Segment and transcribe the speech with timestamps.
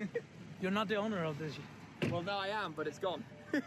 [0.60, 1.54] You're not the owner of this.
[2.10, 3.24] Well, now I am, but it's gone.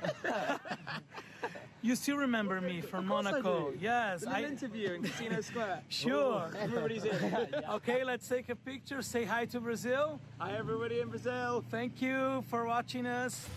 [1.83, 3.71] You still remember me from I Monaco?
[3.71, 3.78] do.
[3.78, 4.43] Yes, I.
[4.43, 5.83] interview in Casino Square.
[5.89, 6.49] Sure.
[6.57, 7.51] Everybody's in.
[7.71, 9.01] Okay, let's take a picture.
[9.01, 10.21] Say hi to Brazil.
[10.39, 11.61] Hi, everybody in Brazil.
[11.69, 13.50] Thank you for watching us.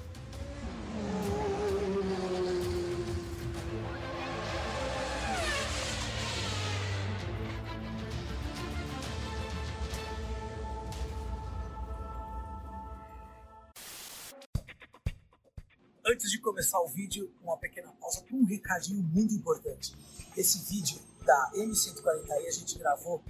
[16.16, 19.94] Antes de começar o vídeo, uma pequena pausa com um recadinho muito importante.
[20.34, 23.22] Esse vídeo da M140i a gente gravou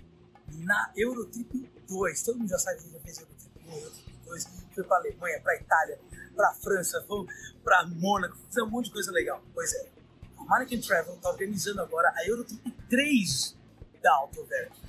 [0.58, 2.22] na Eurotrip 2.
[2.22, 4.46] Todo mundo já sabe que já fez Eurotrip 1, Eurotrip 2.
[4.72, 6.00] Foi pra Alemanha, pra Itália,
[6.36, 7.26] pra França, foi
[7.64, 9.42] pra Mônaco, fizemos um monte de coisa legal.
[9.52, 9.90] Pois é,
[10.38, 13.56] a Mannequin Travel tá organizando agora a Eurotrip 3
[14.00, 14.80] da Autoverk.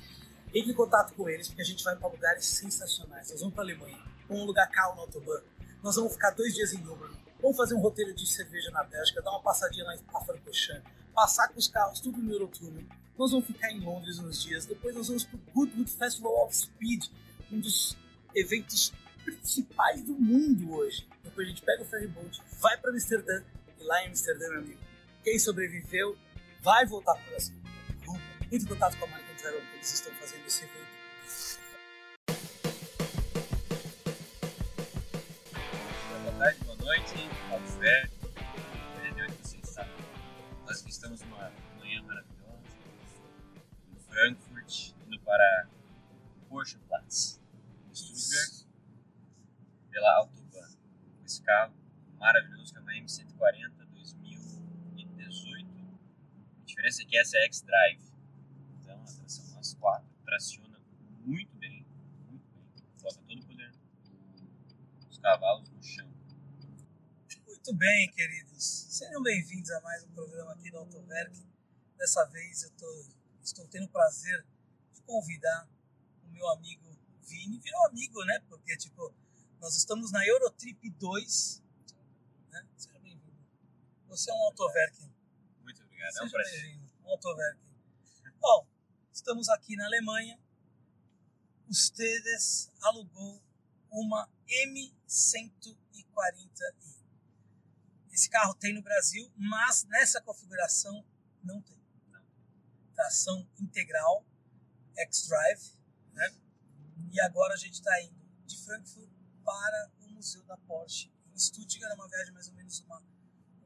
[0.54, 3.28] Entre em contato com eles porque a gente vai para lugares sensacionais.
[3.32, 3.98] Nós vamos para Alemanha,
[4.30, 5.42] um lugar calmo no Autobahn.
[5.82, 7.26] Nós vamos ficar dois dias em Dublin.
[7.40, 10.02] Vamos fazer um roteiro de cerveja na Bélgica, dar uma passadinha lá em
[11.14, 12.84] passar com os carros tudo no Eurotunnel.
[13.16, 14.66] Nós vamos ficar em Londres uns dias.
[14.66, 17.06] Depois nós vamos para o Goodwood Festival of Speed,
[17.50, 17.96] um dos
[18.34, 18.92] eventos
[19.24, 21.08] principais do mundo hoje.
[21.22, 23.42] Depois a gente pega o ferryboat, vai para Amsterdã
[23.78, 24.80] e lá em Amsterdã, meu amigo,
[25.22, 26.16] quem sobreviveu
[26.62, 27.56] vai voltar para o Brasil.
[28.50, 30.97] Entre em contato com a Marca Travel, eles estão fazendo esse evento.
[36.88, 37.28] Noite,
[37.78, 38.10] Fer.
[38.94, 39.86] Depende de onde você está.
[40.64, 42.62] Nós que estamos numa manhã maravilhosa,
[43.92, 45.68] em Frankfurt, indo para
[46.48, 47.42] Porschenplatz,
[47.92, 48.66] Stuttgart,
[49.90, 50.70] pela Autobahn.
[51.26, 51.74] Esse carro
[52.18, 55.68] maravilhoso, que é uma M140 2018.
[56.62, 58.00] A diferença é que essa é X-Drive.
[58.80, 60.80] Então, a tração nas quatro traciona
[61.20, 61.84] muito bem,
[62.30, 62.64] muito bem.
[62.98, 63.72] Coloca todo o poder
[65.06, 66.07] dos cavalos no chão.
[67.68, 68.86] Muito bem, queridos.
[68.88, 71.38] Sejam bem-vindos a mais um programa aqui do Autoverk.
[71.98, 73.06] Dessa vez eu tô,
[73.42, 74.42] estou tendo o prazer
[74.94, 75.68] de convidar
[76.24, 77.58] o meu amigo Vini.
[77.58, 78.40] Virou amigo, né?
[78.48, 79.14] Porque, tipo,
[79.60, 81.62] nós estamos na Eurotrip 2.
[82.52, 82.66] Né?
[82.74, 83.36] Seja bem-vindo.
[84.06, 85.02] Você é um Autoverk.
[85.62, 86.62] Muito obrigado, é um Seja prazer.
[86.62, 86.90] bem-vindo.
[87.04, 87.58] Um Autoverk.
[88.40, 88.66] Bom,
[89.12, 90.40] estamos aqui na Alemanha.
[91.68, 93.42] Ustedes alugou
[93.90, 96.97] uma M140i.
[98.18, 101.06] Esse carro tem no Brasil, mas nessa configuração
[101.44, 101.80] não tem.
[102.92, 104.26] Tração integral,
[104.96, 105.78] X-Drive,
[106.14, 106.34] né?
[107.12, 109.08] E agora a gente está indo de Frankfurt
[109.44, 113.00] para o Museu da Porsche em Stuttgart, é uma viagem mais ou menos uma,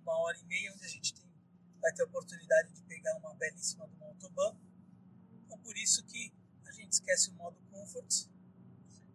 [0.02, 1.24] uma hora e meia, onde a gente tem,
[1.80, 4.54] vai ter a oportunidade de pegar uma belíssima do Autobahn.
[5.46, 6.30] Então por isso que
[6.66, 8.28] a gente esquece o modo Comfort,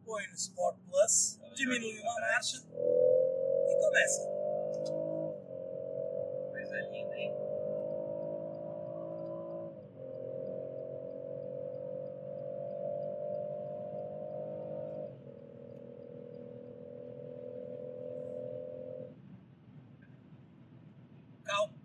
[0.04, 4.37] põe no Sport Plus, diminui uma marcha e começa.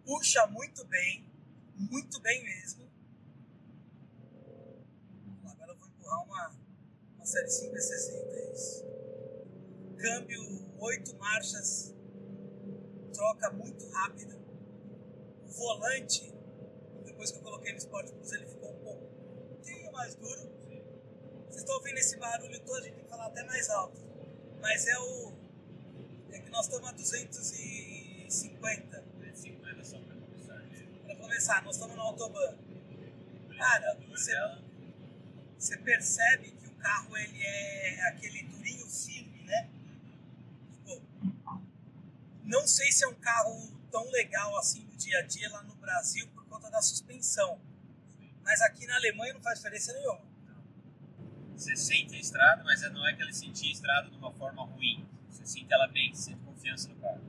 [0.05, 1.25] Puxa muito bem,
[1.75, 2.91] muito bem mesmo.
[5.45, 6.55] Agora eu vou empurrar uma,
[7.17, 8.84] uma série 5 60 é isso.
[9.99, 11.95] Câmbio 8 marchas,
[13.12, 14.39] troca muito rápida.
[15.47, 16.33] O volante,
[17.05, 20.51] depois que eu coloquei no Sport Plus, ele ficou um pouquinho mais duro.
[21.47, 24.01] Vocês estão ouvindo esse barulho todo, a gente tem que falar até mais alto.
[24.61, 25.33] Mas é o.
[26.31, 29.12] É que nós estamos a 250
[31.32, 32.59] começar, nós estamos no Autobahn.
[33.56, 34.32] Cara, você,
[35.59, 39.71] você percebe que o carro ele é aquele durinho firme, né?
[40.72, 41.03] Tipo,
[42.44, 45.75] não sei se é um carro tão legal assim no dia a dia lá no
[45.76, 47.59] Brasil por conta da suspensão.
[48.42, 50.21] Mas aqui na Alemanha não faz diferença nenhuma.
[51.56, 54.65] Você sente a estrada, mas não é que ele sentir a estrada de uma forma
[54.65, 55.09] ruim.
[55.31, 57.22] Você sente ela bem, você sente confiança no carro.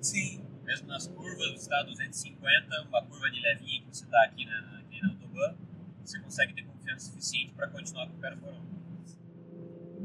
[0.00, 0.42] Sim,
[0.72, 4.46] Mesmo nas curvas, você está a 250, uma curva de levinha que você está aqui
[4.46, 5.54] na, aqui na Autobahn,
[6.02, 9.18] você consegue ter confiança suficiente para continuar com o performance.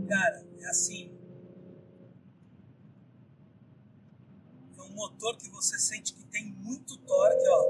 [0.10, 1.10] cara, é assim.
[4.78, 7.64] É um motor que você sente que tem muito torque, ó.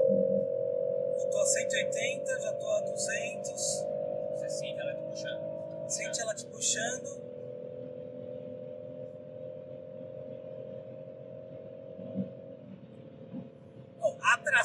[1.20, 3.52] Eu tô a 180, já tô a 200.
[3.52, 5.88] Você sente ela te puxando.
[5.88, 7.27] Sente ela te puxando.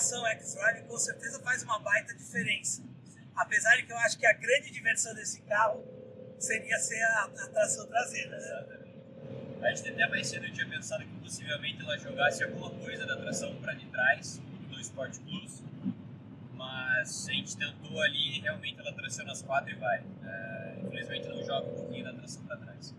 [0.03, 2.83] Bom, a tração X-Drive com certeza faz uma baita diferença.
[3.35, 5.83] Apesar de que eu acho que a grande diversão desse carro
[6.37, 8.37] seria ser a, a tração traseira.
[8.37, 8.79] né?
[9.61, 13.15] A gente até mais cedo eu tinha pensado que possivelmente ela jogasse alguma coisa da
[13.15, 15.63] tração para de trás no Sport Plus,
[16.53, 20.03] mas a gente tentou ali e realmente ela traciona as quatro e vai.
[20.25, 22.93] É, infelizmente não joga um pouquinho da tração para trás.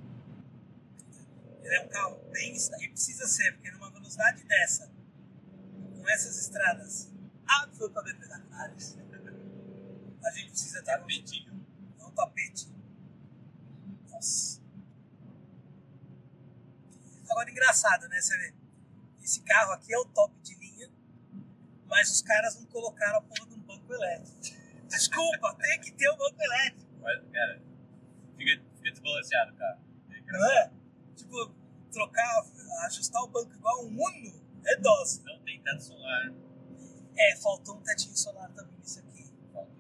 [1.63, 2.57] Ele é um carro bem.
[2.81, 4.91] E precisa ser, porque numa velocidade dessa,
[6.05, 7.11] com essas estradas
[7.47, 8.99] absolutamente detalhadas,
[10.23, 11.67] a gente precisa ter um Tapetinho.
[11.99, 12.69] É um tapete.
[14.11, 14.61] Nossa.
[17.31, 18.21] Agora, engraçado, né?
[18.21, 18.55] Você vê,
[19.23, 20.91] esse carro aqui é o top de linha,
[21.87, 24.39] mas os caras não colocaram a porra de um banco elétrico.
[24.89, 27.63] Desculpa, tem que ter um banco elétrico, Mas, cara,
[28.37, 29.81] fica, fica desbalanceado, cara.
[30.11, 30.73] É não é?
[31.17, 31.55] Tipo,
[31.91, 32.45] trocar,
[32.87, 35.23] ajustar o banco igual um Uno é dose.
[35.23, 35.34] Não
[35.65, 36.33] teto solar.
[37.17, 39.25] É, faltou um tetinho solar também nisso aqui.
[39.53, 39.71] Falta.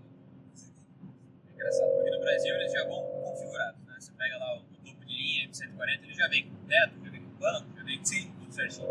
[1.49, 3.97] É engraçado, porque no Brasil eles já vão configurados, né?
[3.99, 7.23] Você pega lá o, topo de linha M140, ele já vem com teto, já vem
[7.23, 8.33] com banco, já vem com Sim.
[8.39, 8.89] tudo certinho.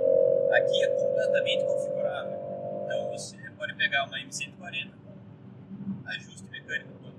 [0.53, 2.83] Aqui é completamente configurável.
[2.85, 4.93] Então você pode pegar uma M140,
[6.05, 7.17] ajuste mecânico do banco.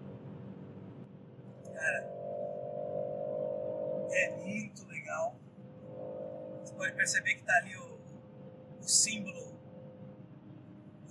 [1.75, 2.11] Cara,
[4.13, 5.37] é muito legal.
[6.63, 7.99] Você pode perceber que tá ali o,
[8.81, 9.54] o símbolo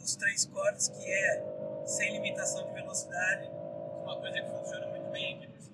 [0.04, 3.48] dos três cortes, que é sem limitação de velocidade.
[4.04, 5.72] Uma coisa que funciona muito bem aqui nesse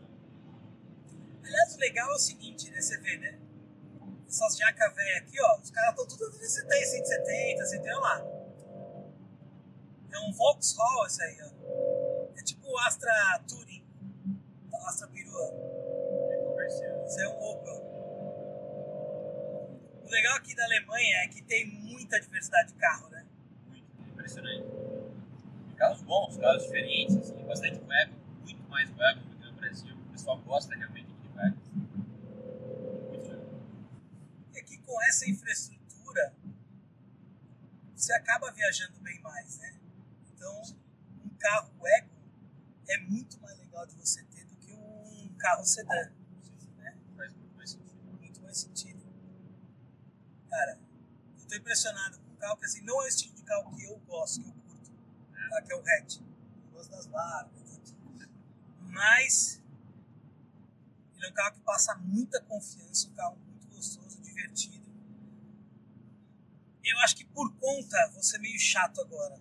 [1.44, 2.80] Aliás, o legal é o seguinte, né?
[2.82, 3.40] Você vê, né?
[4.28, 8.26] Essas jacas velhas aqui, ó, os caras estão tudo andando em 170, 170, 170 lá.
[10.12, 12.40] É um Vauxhall isso aí, ó.
[12.40, 13.84] É tipo o Astra Touring,
[14.90, 15.54] Astra Perua.
[16.32, 17.06] é comercial.
[17.06, 17.80] Isso é um Opel.
[20.04, 23.19] O legal aqui da Alemanha é que tem muita diversidade de carro, né?
[24.30, 24.68] Impressionante.
[25.76, 29.96] Carros bons, carros diferentes, assim, bastante wagon, muito mais wagon do que no Brasil.
[29.96, 31.58] O pessoal gosta realmente de wagon.
[33.10, 33.50] Muito legal.
[34.54, 36.36] E aqui com essa infraestrutura,
[37.96, 39.80] você acaba viajando bem mais, né?
[40.36, 40.62] Então,
[41.26, 42.10] um carro wagon
[42.88, 46.12] é muito mais legal de você ter do que um carro sedã,
[46.78, 46.96] né?
[47.18, 48.20] Faz muito mais sentido.
[48.20, 49.02] Muito mais sentido.
[50.52, 50.78] Cara,
[51.40, 53.98] eu tô impressionado com carro que assim, não é o estilo de carro que eu
[54.08, 54.92] gosto, que eu curto,
[55.50, 55.62] tá?
[55.62, 56.20] que é o hatch.
[56.20, 57.78] Eu gosto das barbas,
[58.16, 58.28] né?
[58.92, 59.62] mas
[61.16, 64.88] ele é um carro que passa muita confiança, um carro muito gostoso, divertido.
[66.84, 69.40] Eu acho que por conta, vou ser meio chato agora,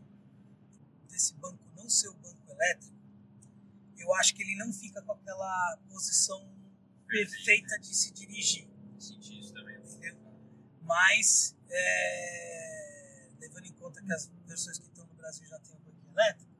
[1.09, 2.99] desse banco não ser o banco elétrico,
[3.97, 6.47] eu acho que ele não fica com aquela posição
[7.07, 8.69] perfeita de se dirigir
[8.99, 9.77] Senti isso também.
[9.77, 10.17] entendeu?
[10.83, 12.68] Mas, é,
[14.09, 16.51] que as versões que estão no Brasil já têm o banquinho elétrico,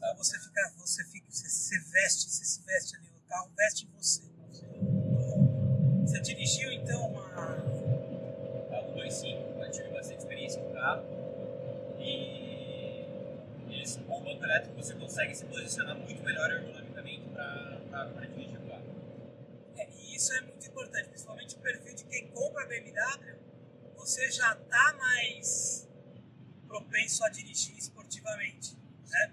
[0.00, 0.14] tá?
[0.14, 4.22] você fica, você fica, você se veste, você se veste ali, o carro veste você.
[6.00, 7.28] Você dirigiu então uma.
[8.70, 11.04] Carro 2.5, eu tive bastante experiência com o carro.
[11.98, 13.04] E
[13.68, 18.68] eles, com o banco elétrico você consegue se posicionar muito melhor ergonomicamente para dirigir o
[18.68, 18.84] carro.
[19.76, 23.36] É, e isso é muito importante, principalmente o perfil de quem compra BMW,
[23.98, 25.85] você já está mais
[26.66, 28.76] propenso a dirigir esportivamente,
[29.08, 29.32] né?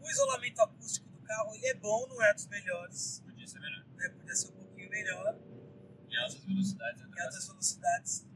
[0.00, 3.84] O isolamento acústico do carro ele é bom, não é dos melhores, Podia ser melhor.
[3.96, 4.08] né?
[4.10, 5.36] podia ser um pouquinho melhor
[6.08, 8.26] Em altas velocidades, em altas velocidades.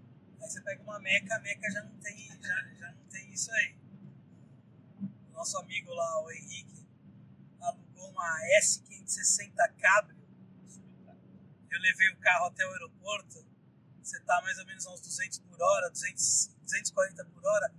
[0.41, 3.53] Aí você pega uma Meca, a Meca já não tem, já, já não tem isso
[3.53, 3.77] aí.
[5.29, 6.87] O nosso amigo lá, o Henrique,
[7.61, 10.19] alugou uma S560 Cabrio.
[11.71, 13.47] Eu levei o carro até o aeroporto.
[14.11, 17.73] Você tá mais ou menos a uns 200 por hora, 200, 240 por hora.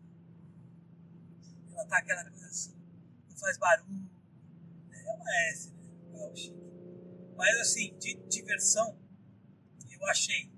[1.70, 2.74] Ela tá aquela coisa assim,
[3.28, 4.10] não faz barulho.
[4.94, 5.90] É uma S, né?
[6.14, 6.56] É um chique.
[7.36, 8.98] Mas assim, de diversão,
[9.90, 10.50] eu achei.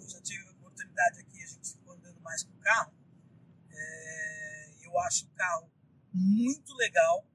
[0.00, 2.94] Eu já tive a oportunidade aqui, a gente ficou andando mais com o carro.
[3.72, 5.68] É, eu acho o carro
[6.12, 7.26] muito legal.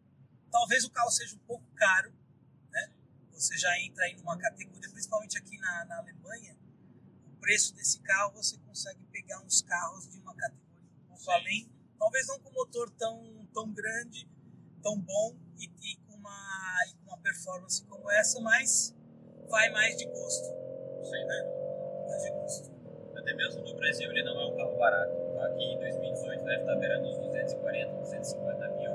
[0.50, 2.14] Talvez o carro seja um pouco caro,
[2.72, 2.94] né?
[3.34, 6.58] Você já entra aí numa categoria, principalmente aqui na, na Alemanha,
[7.48, 11.32] preço desse carro você consegue pegar uns carros de uma categoria um pouco Sim.
[11.32, 11.70] além.
[11.98, 14.27] Talvez não com motor tão, tão grande,
[14.84, 18.94] tão bom e, e com uma, e uma performance como essa, mas
[19.48, 20.54] vai mais de gosto,
[21.10, 21.44] Sem né?
[22.10, 22.72] Mais de gosto.
[23.16, 25.13] Até mesmo no Brasil ele não é um carro barato.
[25.46, 28.92] Aqui em 2018 deve estar beirando uns 240, 250 mil.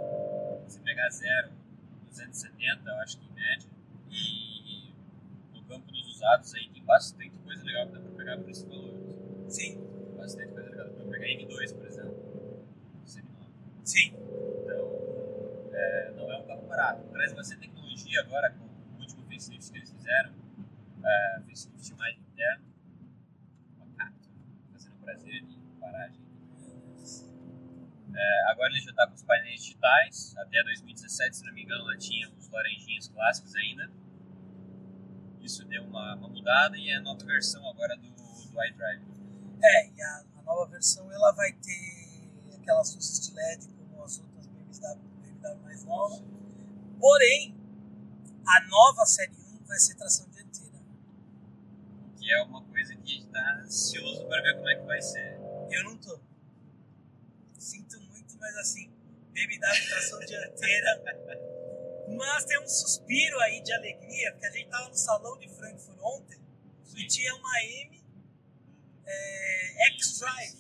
[0.69, 1.53] Se pegar zero,
[2.11, 3.71] 270, eu acho que em média.
[4.11, 4.62] E
[5.73, 8.95] campo dos usados aí tem bastante coisa legal que dá pra pegar por esse valor.
[9.49, 9.79] Sim.
[9.79, 10.87] Tem bastante coisa legal.
[10.91, 12.23] para pra pegar M2, por exemplo.
[13.85, 14.13] Sim.
[14.63, 17.09] Então, é, não é um carro barato.
[17.09, 20.33] Traz bastante tecnologia agora com o último facelift que eles fizeram.
[21.05, 22.65] É, facelift mais interno.
[23.77, 24.29] Uma cacto.
[24.73, 26.21] Fazendo prazer de paragem.
[28.15, 30.37] É, agora ele já está com os painéis digitais.
[30.37, 33.91] Até 2017, se não me engano, lá tinha os laranjinhos clássicos ainda.
[35.43, 39.03] Isso deu uma, uma mudada e é a nova versão agora do, do iDrive.
[39.63, 42.23] É, e a, a nova versão ela vai ter
[42.55, 45.01] aquelas luzes de LED como as outras BMW,
[45.43, 46.23] BMW mais novas.
[47.01, 47.57] Porém,
[48.47, 50.79] a nova série 1 vai ser tração dianteira.
[52.17, 55.03] Que é uma coisa que a gente está ansioso para ver como é que vai
[55.03, 55.39] ser.
[55.71, 56.21] Eu não tô.
[57.59, 58.93] Sinto muito, mas assim,
[59.33, 61.49] BMW tração dianteira.
[62.17, 65.99] Mas tem um suspiro aí de alegria, porque a gente tava no salão de Frankfurt
[66.01, 66.41] ontem
[66.97, 68.03] e tinha uma M
[69.07, 70.59] é, X-Drive,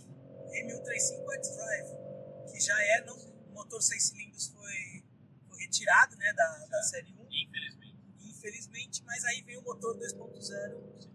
[0.50, 5.04] M135 X-Drive, que já é, não, o motor 6 cilindros foi,
[5.49, 7.99] foi retirado né, da, da série 1, Infelizmente.
[8.25, 11.09] infelizmente, mas aí veio o motor 2.0.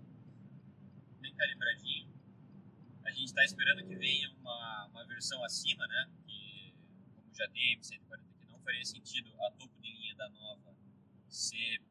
[1.20, 2.13] Bem calibradinho.
[3.06, 6.10] A gente está esperando que venha uma, uma versão acima, né?
[6.25, 6.74] Que,
[7.15, 9.76] como já tem a M140 que não faria sentido a topo
[10.17, 10.75] da nova
[11.29, 11.81] ser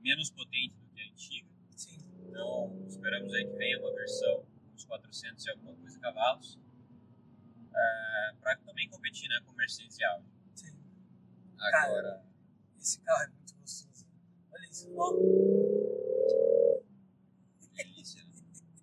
[0.00, 1.48] menos potente do que a antiga.
[1.76, 1.98] Sim.
[2.28, 6.58] Então, esperamos aí que venha uma versão uns 400 e alguma coisa cavalos.
[8.40, 10.28] para também competir né, com Mercedes e Audi.
[10.54, 10.76] Sim.
[11.58, 12.24] Agora,
[12.78, 14.06] Esse carro é muito gostoso.
[14.50, 14.90] Olha isso.
[14.96, 15.12] Ó,
[17.74, 18.32] delícia, né?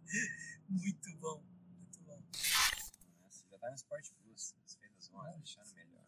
[0.70, 1.44] muito bom.
[1.76, 2.22] Muito bom.
[3.22, 4.56] Nossa, já tá no Sport Plus.
[4.64, 6.06] As feitas vão deixando melhor.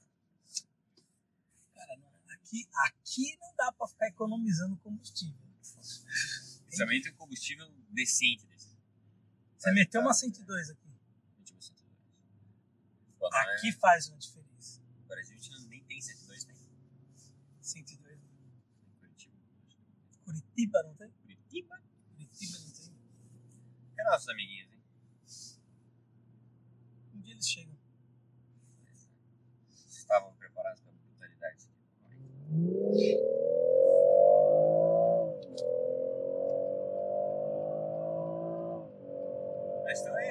[1.80, 1.98] Cara,
[2.34, 5.38] aqui, aqui não dá pra ficar economizando combustível.
[6.70, 8.78] Tem um combustível decente desse.
[9.58, 10.90] Você meteu uma 102 aqui.
[11.44, 11.96] Tipo 102.
[13.18, 14.82] Pô, não é- Aqui faz uma diferença.
[15.02, 16.56] No Brasil a gente nem tem 102, tem
[17.62, 18.20] 102.
[18.20, 19.38] em Curitiba.
[20.26, 21.12] Curitiba não tem?
[21.12, 21.82] Curitiba?
[22.12, 22.94] Curitiba não tem.
[23.96, 24.84] Que nossos amiguinhos, hein?
[27.16, 27.78] Um dia eles chegam.
[29.70, 31.70] Vocês estavam preparados para a brutalidade.
[32.52, 32.66] Estão
[40.16, 40.30] aí.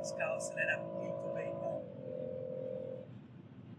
[0.00, 1.82] Os carros aceleram muito bem, cara.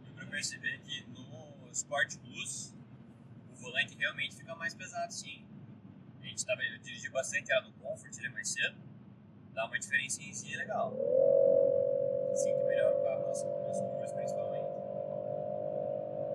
[0.04, 2.76] Deu pra perceber que no Sport Plus
[3.52, 5.45] o volante realmente fica mais pesado, sim.
[6.36, 8.76] Gente tava, eu dirigi bastante ela no Comfort, ele é mais cedo.
[9.54, 10.92] Dá uma diferencinha legal.
[12.36, 14.68] Sinto melhor o carro nas, curvas, principalmente.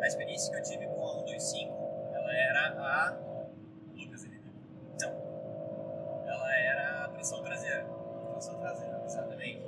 [0.00, 1.74] A experiência que eu tive com a 125,
[2.14, 3.10] ela era a.
[3.94, 4.40] Lucas né?
[5.02, 6.24] Não.
[6.26, 7.84] Ela era a tração traseira.
[7.84, 9.62] Tração traseira, exatamente.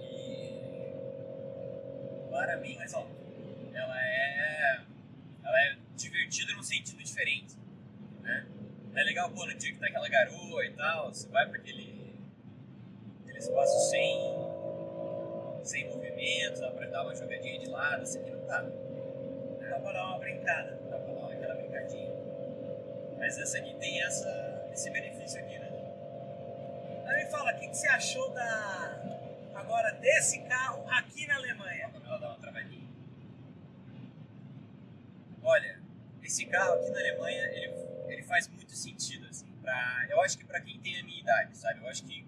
[0.00, 0.96] E.
[2.28, 3.06] Claramente, mas ó,
[3.72, 4.80] ela é.
[5.44, 7.57] Ela é divertida num sentido diferente.
[8.98, 12.18] É legal, pô, no dia que tá aquela garoa e tal, você vai pra aquele.
[13.22, 14.18] aquele espaço sem.
[15.62, 18.62] sem movimento, dá pra dar uma jogadinha de lado, isso aqui não dá.
[19.70, 20.80] Dá pra dar uma brincada.
[20.90, 22.12] Dá pra dar aquela brincadinha.
[23.18, 25.70] Mas essa aqui tem essa, esse benefício aqui, né?
[27.06, 29.00] Aí me fala, o que, que você achou da.
[29.54, 31.88] Agora desse carro aqui na Alemanha?
[32.04, 32.88] Ela dá uma travadinha.
[35.40, 35.80] Olha,
[36.20, 40.44] esse carro aqui na Alemanha, ele, ele faz muito sentido, assim, pra, eu acho que
[40.44, 41.80] pra quem tem a minha idade, sabe?
[41.80, 42.26] Eu acho que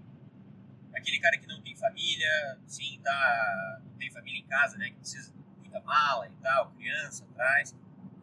[0.94, 4.96] aquele cara que não tem família, sim, tá, não tem família em casa, né, que
[4.96, 7.74] precisa de muita mala e tal, criança atrás,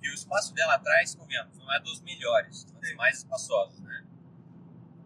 [0.02, 4.06] e o espaço dela atrás, convenhamos, não é dos melhores, são dos mais espaçosos, né?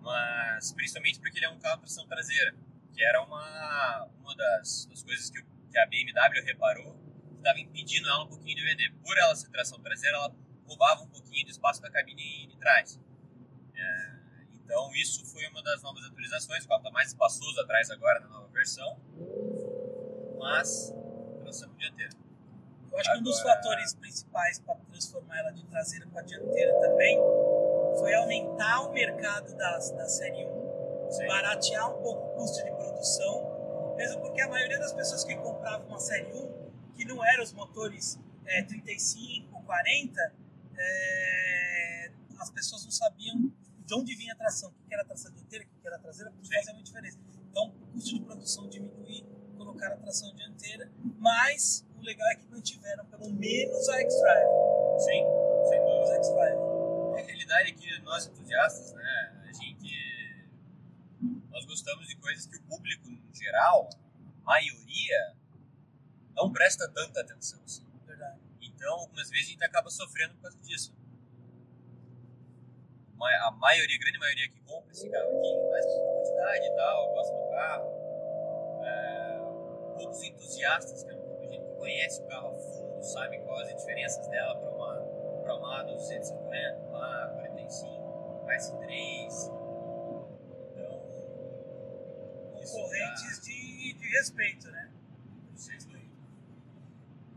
[0.02, 2.56] Mas, principalmente porque ele é um carro tração traseira,
[2.94, 8.08] que era uma, uma das, das coisas que, que a BMW reparou que estava impedindo
[8.08, 8.92] ela um pouquinho de vender.
[9.04, 10.36] Por ela ser tração traseira, ela
[10.72, 13.00] roubava um pouquinho do espaço da cabine de trás.
[13.76, 14.12] É,
[14.64, 16.64] então, isso foi uma das novas atualizações.
[16.64, 18.98] O carro está mais espaçoso atrás agora na nova versão,
[20.40, 20.94] mas
[21.44, 22.12] tração dianteira.
[22.92, 26.74] Eu acho que um dos Agora- fatores principais para transformar ela de traseira para dianteira
[26.80, 27.18] também
[28.00, 31.28] foi aumentar o mercado da, da série 1, Sim.
[31.28, 35.88] baratear um pouco o custo de produção, mesmo porque a maioria das pessoas que compravam
[35.88, 40.34] uma série 1, que não eram os motores é, 35, 40,
[40.78, 43.52] é, as pessoas não sabiam
[43.86, 46.48] de onde vinha a tração, o que era tração dianteira, o que era traseira, porque
[46.54, 47.20] fazia muita diferença.
[47.50, 49.26] Então, o custo de produção diminuir,
[49.58, 54.48] colocaram a tração dianteira, mas o legal é que mantiveram pelo menos a X-Drive.
[55.00, 55.24] Sim,
[55.70, 56.04] sem dúvida.
[56.04, 56.58] Os X-Drive.
[57.18, 60.12] A realidade é que nós entusiastas, né, a gente
[61.50, 63.90] nós gostamos de coisas que o público em geral,
[64.44, 65.36] a maioria,
[66.36, 67.62] não presta tanta atenção.
[67.64, 67.86] Assim.
[68.82, 70.92] Então, algumas vezes a gente acaba sofrendo por causa disso.
[73.22, 77.14] a maioria, a grande maioria que compra esse carro aqui, mas por quantidade e tal,
[77.14, 78.82] gosta do carro.
[78.84, 79.38] É,
[79.98, 84.28] poucos entusiastas, que é gente que conhece o carro a fundo, sabe quais as diferenças
[84.30, 84.96] dela para uma,
[85.44, 89.52] pra uma 250, uma 45, mais 3.
[90.72, 91.00] Então,
[92.56, 94.92] Concorrentes de, de respeito, né?
[95.54, 96.11] vocês dois.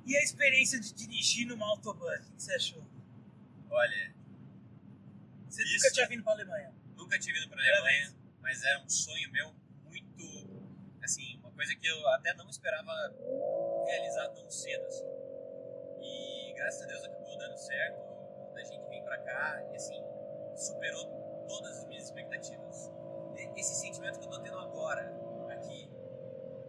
[0.06, 2.82] E a experiência de dirigir numa autobahn, o que você achou?
[3.70, 4.14] Olha,
[5.48, 5.74] Você Isso.
[5.84, 6.74] nunca tinha vindo pra Alemanha?
[6.96, 9.52] nunca tinha ido para Alemanha, mas era um sonho meu
[9.84, 10.24] muito,
[11.02, 12.92] assim, uma coisa que eu até não esperava
[13.86, 15.04] realizar tão cedo, assim.
[16.02, 17.98] E graças a Deus acabou dando certo,
[18.54, 20.02] da gente vir para cá e assim,
[20.56, 21.06] superou
[21.48, 22.90] todas as minhas expectativas.
[23.56, 25.02] Esse sentimento que eu tô tendo agora,
[25.50, 25.88] aqui,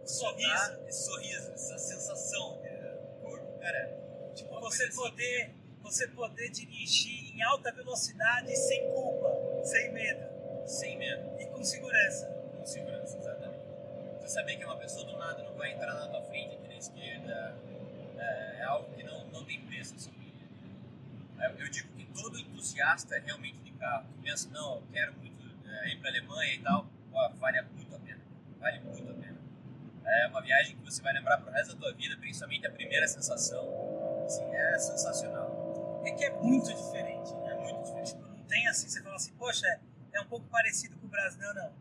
[0.04, 0.48] Sorriso.
[0.48, 0.80] tá?
[0.88, 2.60] esse sorriso, essa sensação
[3.72, 4.96] cara, Tipo, você assim.
[4.96, 5.50] poder,
[5.82, 11.40] você poder dirigir em alta velocidade sem culpa, sem medo sem medo.
[11.40, 12.26] e com segurança.
[12.58, 13.64] Com segurança, exatamente.
[14.20, 16.76] Você saber que uma pessoa do nada não vai entrar na tua frente aqui na
[16.76, 17.56] esquerda
[18.18, 19.94] é, é algo que não, não tem preço.
[19.94, 20.10] Assim.
[21.38, 25.36] É, Eu digo que todo entusiasta realmente de carro, que pensa, não, eu quero muito
[25.68, 28.20] é, ir para Alemanha e tal, ó, vale muito a pena.
[28.58, 29.15] Vale muito a pena.
[30.06, 33.06] É uma viagem que você vai lembrar pro resto da tua vida, principalmente a primeira
[33.08, 33.64] sensação.
[34.24, 36.02] Assim, é sensacional.
[36.04, 37.50] É que é muito diferente, né?
[37.52, 38.10] É muito diferente.
[38.14, 39.80] Tipo, não tem assim, você fala assim, poxa, é,
[40.14, 41.40] é um pouco parecido com o Brasil.
[41.40, 41.74] Não, não.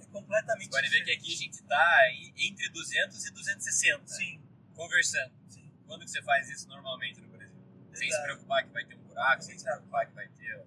[0.00, 1.98] É completamente Você pode ver que aqui a gente tá
[2.36, 4.40] entre 200 e 260, Sim,
[4.74, 5.32] conversando.
[5.48, 5.70] sim.
[5.86, 7.54] Quando que você faz isso normalmente no Brasil?
[7.92, 8.24] Sem se Exato.
[8.24, 9.76] preocupar que vai ter um buraco, sem se Exato.
[9.76, 10.66] preocupar que vai ter.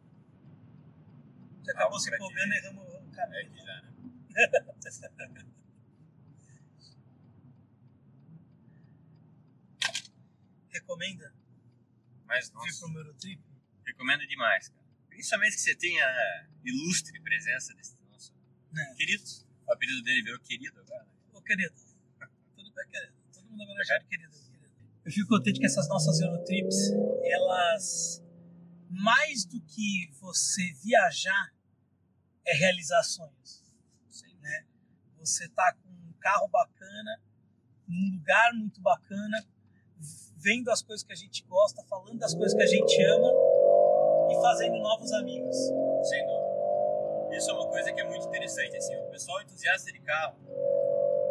[1.64, 3.42] Você acabou se empolgando e erramos o É caminho.
[3.48, 3.92] aqui já, né?
[10.72, 11.34] Recomenda
[12.26, 13.42] Mas, vir nossa, pro meu Eurotrip?
[13.86, 14.82] recomendo demais, cara.
[15.10, 18.34] Principalmente que você tenha a ilustre presença desse nosso
[18.72, 18.94] Né?
[18.96, 19.24] querido.
[19.68, 21.04] O apelido dele virou querido agora.
[21.04, 21.12] né?
[21.34, 21.76] Ô, querido.
[22.56, 23.14] Tudo bem, querido.
[23.34, 24.32] Todo mundo agora chama de querido.
[24.32, 24.72] querido.
[25.06, 26.76] Eu fico contente que essas nossas Eurotrips,
[27.24, 28.24] elas,
[28.90, 31.54] mais do que você viajar,
[32.46, 33.64] é realizar sonhos.
[34.10, 34.66] Sem né?
[35.20, 37.22] Você tá com um carro bacana,
[37.88, 39.46] num lugar muito bacana,
[40.44, 43.32] vendo as coisas que a gente gosta, falando das coisas que a gente ama
[44.30, 45.56] e fazendo novos amigos.
[46.04, 46.52] Sem dúvida.
[47.32, 50.36] Isso é uma coisa que é muito interessante, assim, o pessoal entusiasta de carro,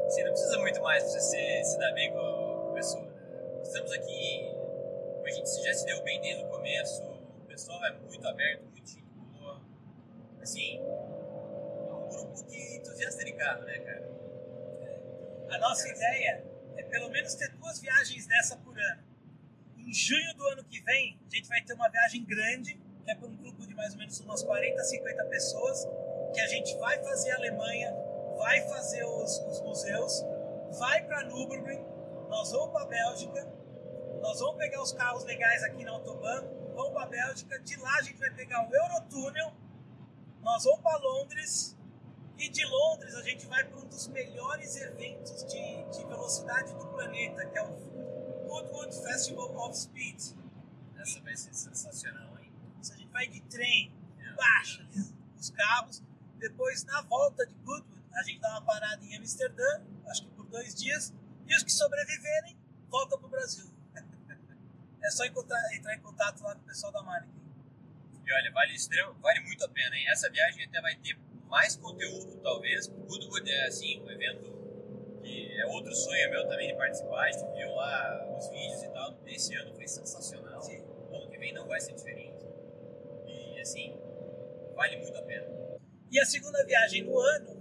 [0.07, 3.61] assim, não precisa muito mais pra você se, se dar bem com a, pessoa, né?
[3.63, 4.51] Estamos aqui,
[5.25, 8.89] a gente já se deu bem desde o começo, o pessoal é muito aberto, muito
[8.89, 9.05] gente
[9.39, 9.61] boa,
[10.41, 14.11] assim, é um grupo de entusiasta de carro, né, cara?
[15.51, 19.03] A nossa ideia é pelo menos ter duas viagens dessa por ano.
[19.77, 23.15] Em junho do ano que vem, a gente vai ter uma viagem grande, que é
[23.15, 25.89] para um grupo de mais ou menos umas 40, 50 pessoas,
[26.33, 27.93] que a gente vai fazer a Alemanha,
[28.37, 30.25] vai fazer os, os museus,
[30.79, 31.85] vai para Nürburgring,
[32.29, 33.45] nós vamos para a Bélgica,
[34.21, 37.97] nós vamos pegar os carros legais aqui na Autobahn, vamos para a Bélgica, de lá
[37.97, 39.53] a gente vai pegar o Eurotúnel,
[40.43, 41.77] nós vamos para Londres,
[42.41, 46.87] e de Londres a gente vai para um dos melhores eventos de, de velocidade do
[46.87, 47.73] planeta, que é o
[48.49, 50.19] Goodwood Festival of Speed.
[50.99, 52.51] Essa vai ser sensacional, hein?
[52.81, 54.33] A gente vai de trem, É.
[54.33, 54.87] baixa
[55.39, 56.03] os carros.
[56.39, 60.47] Depois, na volta de Goodwood, a gente dá uma parada em Amsterdã, acho que por
[60.47, 61.13] dois dias.
[61.47, 62.57] E os que sobreviverem,
[62.89, 63.71] voltam para o Brasil.
[65.03, 67.35] É só encontrar- entrar em contato lá com o pessoal da Manneken.
[68.27, 70.07] E olha, vale, extremo, vale muito a pena, hein?
[70.11, 71.19] Essa viagem até vai ter
[71.51, 72.87] mais conteúdo, talvez.
[72.87, 74.61] O Goodwood é, assim, um evento
[75.23, 77.25] que é outro sonho meu também de participar.
[77.25, 79.19] A gente viu lá os vídeos e tal.
[79.27, 80.63] Esse ano foi sensacional.
[80.63, 80.83] Sim.
[81.13, 82.47] Ano que vem não vai ser diferente.
[83.27, 84.01] E, assim,
[84.75, 85.47] vale muito a pena.
[86.11, 87.61] E a segunda viagem no ano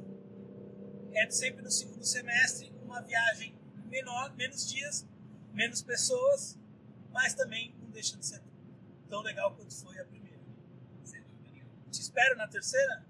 [1.14, 5.08] é sempre no segundo semestre, uma viagem menor, menos dias,
[5.52, 6.58] menos pessoas,
[7.12, 8.42] mas também não deixa de ser
[9.10, 10.40] tão legal quanto foi a primeira.
[11.04, 11.72] Sem dúvida nenhuma.
[11.92, 13.09] Te espero na terceira?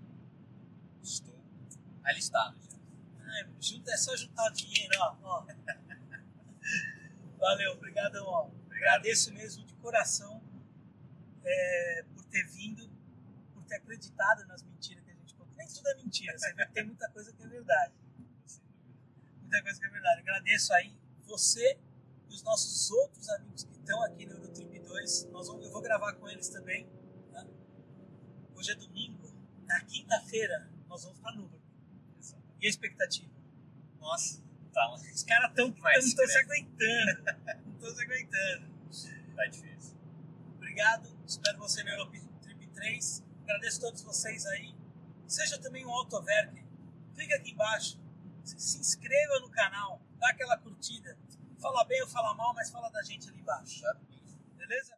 [2.09, 2.79] Estou alistado já.
[3.93, 5.15] É só juntar o dinheiro, ó.
[5.23, 5.45] ó.
[7.37, 8.49] Valeu, obrigadão, ó.
[8.71, 10.41] Agradeço mesmo de coração
[11.43, 12.89] é, por ter vindo,
[13.53, 15.53] por ter acreditado nas mentiras que a gente conta.
[15.55, 17.93] Nem tudo é mentira, você vê que tem muita coisa que é verdade.
[19.41, 20.21] Muita coisa que é verdade.
[20.21, 21.77] Agradeço aí você
[22.29, 25.25] e os nossos outros amigos que estão aqui no Eurotrip 2.
[25.31, 26.87] Nós vamos, eu vou gravar com eles também.
[27.31, 27.45] tá?
[28.55, 29.33] Hoje é domingo.
[29.65, 31.68] Na quinta-feira nós vamos para Nubra.
[32.61, 33.29] E a expectativa?
[33.99, 34.41] Nossa,
[34.73, 34.93] tá.
[34.93, 36.61] Os caras estão não Vai, estão se escreve.
[36.61, 37.23] aguentando.
[37.65, 39.35] Não estão se aguentando.
[39.35, 39.97] tá difícil.
[40.55, 41.09] Obrigado.
[41.25, 43.23] Espero você no Eurotrip 3.
[43.43, 44.75] Agradeço a todos vocês aí.
[45.27, 46.63] Seja também um Autoverk.
[47.15, 47.99] Clica aqui embaixo.
[48.43, 50.01] Se inscreva no canal.
[50.17, 51.17] Dá aquela curtida.
[51.59, 53.83] Fala bem ou fala mal, mas fala da gente ali embaixo.
[54.57, 54.97] Beleza?